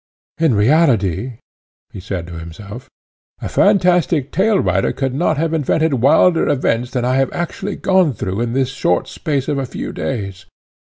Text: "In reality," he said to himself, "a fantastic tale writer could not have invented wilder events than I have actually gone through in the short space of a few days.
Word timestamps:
"In 0.39 0.55
reality," 0.55 1.33
he 1.93 1.99
said 1.99 2.25
to 2.25 2.39
himself, 2.39 2.89
"a 3.39 3.47
fantastic 3.47 4.31
tale 4.31 4.59
writer 4.59 4.91
could 4.91 5.13
not 5.13 5.37
have 5.37 5.53
invented 5.53 5.93
wilder 6.01 6.49
events 6.49 6.89
than 6.89 7.05
I 7.05 7.17
have 7.17 7.31
actually 7.31 7.75
gone 7.75 8.13
through 8.13 8.41
in 8.41 8.53
the 8.53 8.65
short 8.65 9.07
space 9.07 9.47
of 9.47 9.59
a 9.59 9.65
few 9.69 9.93
days. 9.93 10.45